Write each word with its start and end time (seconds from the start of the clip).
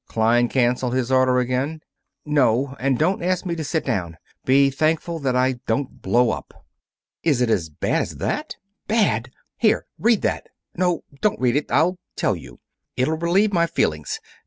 "Klein 0.07 0.49
cancel 0.49 0.89
his 0.89 1.11
order 1.11 1.37
again?" 1.37 1.79
"No. 2.25 2.75
And 2.79 2.97
don't 2.97 3.21
ask 3.21 3.45
me 3.45 3.55
to 3.55 3.63
sit 3.63 3.85
down. 3.85 4.17
Be 4.45 4.71
thankful 4.71 5.19
that 5.19 5.35
I 5.35 5.59
don't 5.67 6.01
blow 6.01 6.31
up." 6.31 6.65
"Is 7.21 7.39
it 7.39 7.51
as 7.51 7.69
bad 7.69 8.01
as 8.01 8.15
that?" 8.15 8.55
"Bad! 8.87 9.29
Here 9.57 9.85
read 9.99 10.23
that! 10.23 10.47
No, 10.75 11.03
don't 11.21 11.39
read 11.39 11.55
it; 11.55 11.69
I'll 11.71 11.99
tell 12.15 12.35
you. 12.35 12.59
It'll 12.97 13.15
relieve 13.15 13.53
my 13.53 13.67
feelings. 13.67 14.19